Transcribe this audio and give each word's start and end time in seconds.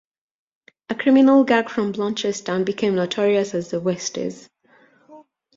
A 0.89 0.95
criminal 0.95 1.43
gang 1.43 1.67
from 1.67 1.93
Blanchardstown 1.93 2.65
became 2.65 2.95
notorious 2.95 3.53
as 3.53 3.69
"The 3.69 3.79
Westies". 3.79 4.49